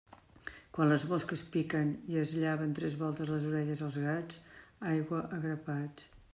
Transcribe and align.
Quan 0.77 0.87
les 0.91 1.03
mosques 1.11 1.43
piquen 1.55 1.91
i 2.13 2.17
es 2.23 2.33
llaven 2.45 2.73
tres 2.81 2.97
voltes 3.03 3.31
les 3.35 3.47
orelles 3.53 3.87
els 3.91 4.01
gats, 4.09 4.43
aigua 4.97 5.25
a 5.39 5.43
grapats. 5.49 6.13